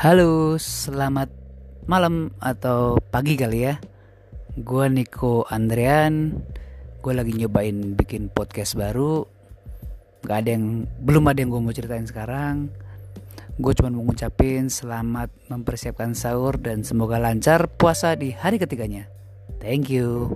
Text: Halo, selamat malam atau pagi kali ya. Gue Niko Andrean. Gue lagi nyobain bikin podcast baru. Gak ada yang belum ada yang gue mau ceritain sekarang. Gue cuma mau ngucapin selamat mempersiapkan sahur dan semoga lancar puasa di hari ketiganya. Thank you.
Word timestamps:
Halo, 0.00 0.56
selamat 0.56 1.28
malam 1.84 2.32
atau 2.40 2.96
pagi 3.12 3.36
kali 3.36 3.68
ya. 3.68 3.76
Gue 4.56 4.88
Niko 4.88 5.44
Andrean. 5.44 6.40
Gue 7.04 7.12
lagi 7.12 7.36
nyobain 7.36 7.92
bikin 7.92 8.32
podcast 8.32 8.80
baru. 8.80 9.28
Gak 10.24 10.40
ada 10.40 10.56
yang 10.56 10.88
belum 11.04 11.28
ada 11.28 11.44
yang 11.44 11.52
gue 11.52 11.60
mau 11.60 11.76
ceritain 11.76 12.08
sekarang. 12.08 12.72
Gue 13.60 13.76
cuma 13.76 13.92
mau 13.92 14.08
ngucapin 14.08 14.72
selamat 14.72 15.52
mempersiapkan 15.52 16.16
sahur 16.16 16.56
dan 16.56 16.80
semoga 16.80 17.20
lancar 17.20 17.68
puasa 17.68 18.16
di 18.16 18.32
hari 18.32 18.56
ketiganya. 18.56 19.04
Thank 19.60 19.92
you. 19.92 20.32